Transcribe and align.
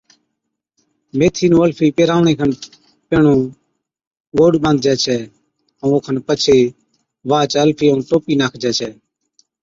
ميٿِي 1.17 1.45
نُون 1.51 1.59
الفِي 1.67 1.87
پيھراوَڻي 1.95 2.33
کن 2.39 2.51
پيھڻُون 3.09 3.39
گوڏ 4.37 4.53
ٻانڌجَي 4.63 4.93
ڇَي، 5.03 5.17
ائُون 5.83 5.91
اوکن 5.93 6.15
پڇي 6.27 6.59
واھچ 7.29 7.51
الفِي 7.61 7.85
ائُون 7.89 7.99
ٽوپِي 8.07 8.33
ناکجَي 8.41 8.71
ڇَي 8.77 8.89